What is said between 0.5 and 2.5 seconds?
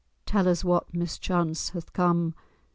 what mischance hath come."